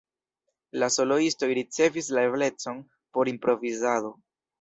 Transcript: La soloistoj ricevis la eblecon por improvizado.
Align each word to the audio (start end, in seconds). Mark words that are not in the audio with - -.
La 0.83 0.87
soloistoj 0.93 1.49
ricevis 1.57 2.09
la 2.19 2.23
eblecon 2.29 2.79
por 3.19 3.31
improvizado. 3.33 4.11